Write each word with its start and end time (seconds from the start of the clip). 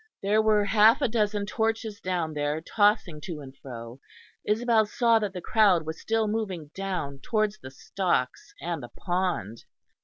There 0.23 0.41
were 0.41 0.65
half 0.65 0.99
a 0.99 1.07
dozen 1.07 1.45
torches 1.45 1.99
down 1.99 2.33
there, 2.33 2.59
tossing 2.59 3.21
to 3.21 3.39
and 3.39 3.55
fro; 3.55 3.99
Isabel 4.43 4.87
saw 4.87 5.19
that 5.19 5.31
the 5.33 5.41
crowd 5.41 5.85
was 5.85 6.01
still 6.01 6.27
moving 6.27 6.71
down 6.73 7.19
towards 7.21 7.59
the 7.59 7.69
stocks 7.69 8.55
and 8.59 8.81
the 8.81 8.89
pond. 8.89 9.65